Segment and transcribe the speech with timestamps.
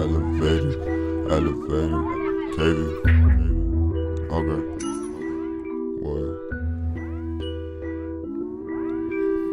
[0.00, 0.76] elevated,
[1.30, 1.92] elevated,
[2.56, 2.80] KV.
[4.32, 4.60] Okay.
[6.00, 6.24] What?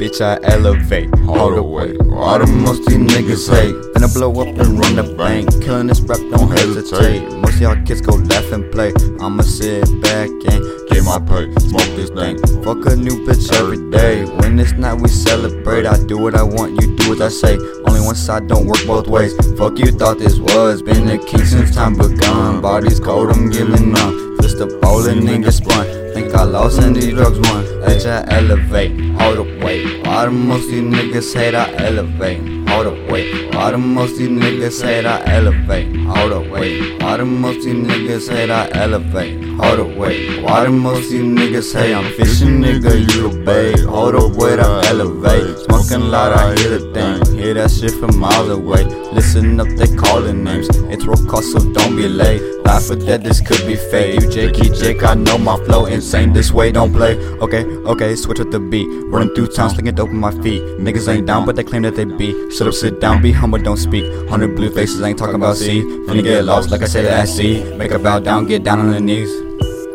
[0.00, 1.96] Bitch, I elevate all the way.
[2.16, 3.74] All the musty niggas hate.
[3.92, 5.50] Finna blow up and run the bank.
[5.62, 7.30] Killing this rap, don't hesitate.
[7.42, 8.94] Most of y'all kids go laugh and play.
[9.20, 11.52] I'ma sit back and get my pay.
[11.60, 12.38] Smoke this thing.
[12.62, 14.24] Fuck a new bitch every day.
[14.60, 15.86] It's not, we celebrate.
[15.86, 17.56] I do what I want, you do what I say.
[17.86, 19.34] Only one side don't work both ways.
[19.56, 20.82] Fuck you thought this was.
[20.82, 22.60] Been a king since time begun.
[22.60, 24.27] Body's cold, I'm giving up.
[24.58, 25.86] The bowling, nigga spun.
[26.14, 27.64] Think I lost and these drugs won.
[27.86, 28.90] Bitch, I elevate
[29.20, 30.02] all the way.
[30.02, 33.48] All the most these niggas hate, I elevate all the way.
[33.52, 36.98] All the most these niggas hate, I elevate all the way.
[36.98, 40.44] All the most these niggas hate, I elevate all the way.
[40.44, 43.88] All the most these niggas hate, I'm fishing, nigga, you the babe.
[43.88, 45.67] All the way, I elevate.
[45.88, 47.38] Smoking loud, I hear the thing.
[47.38, 48.84] Hear that shit from miles away.
[49.14, 50.68] Listen up, they calling names.
[50.92, 52.42] It's real cost, so don't be late.
[52.62, 54.20] Laugh for that, this could be fake.
[54.20, 56.34] You Jakey Jake, I know my flow insane.
[56.34, 57.16] This way, don't play.
[57.40, 58.86] Okay, okay, switch with the beat.
[59.06, 60.60] Running through town, slinging dope on my feet.
[60.78, 62.50] Niggas ain't down, but they claim that they be.
[62.50, 64.04] Shut up, sit down, be humble, don't speak.
[64.28, 65.80] Hundred blue faces, ain't talking about C.
[65.80, 67.64] Finna get lost, like I said at sea.
[67.76, 69.47] Make a bow down, get down on the knees.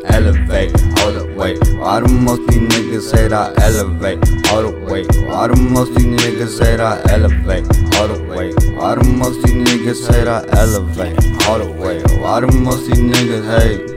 [0.05, 1.57] Elevate all the way.
[1.79, 4.19] All the most these niggas say I elevate
[4.51, 5.03] all the way.
[5.31, 7.65] All the most these niggas say I elevate
[7.97, 8.53] all the way.
[8.77, 12.03] All the most these niggas say I elevate all the way.
[12.23, 13.93] All the most these niggas hate.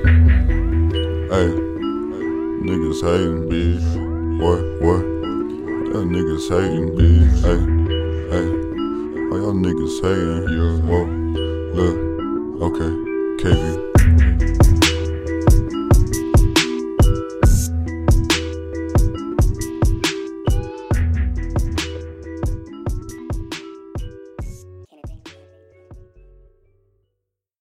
[1.31, 1.49] Hey,
[2.63, 3.87] niggas hating, bitch.
[4.41, 5.03] What, what?
[5.93, 7.37] Y'all niggas hating, bitch.
[7.43, 7.61] Hey,
[8.31, 8.49] hey.
[9.29, 10.49] Why y'all niggas hating?
[10.55, 10.77] Yeah.
[10.87, 11.05] Whoa,
[11.75, 11.97] look.
[12.63, 12.93] Okay,
[13.43, 14.66] KB.